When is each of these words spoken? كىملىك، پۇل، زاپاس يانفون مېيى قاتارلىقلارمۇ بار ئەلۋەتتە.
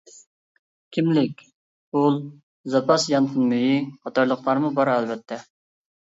كىملىك، 0.95 1.41
پۇل، 1.97 2.15
زاپاس 2.75 3.05
يانفون 3.11 3.45
مېيى 3.51 3.75
قاتارلىقلارمۇ 4.07 4.71
بار 4.79 4.91
ئەلۋەتتە. 4.95 5.39